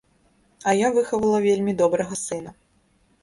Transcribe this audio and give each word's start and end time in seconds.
А 0.69 0.73
я 0.77 0.87
выхавала 0.95 1.41
вельмі 1.45 1.75
добрага 1.81 2.15
сына. 2.25 2.51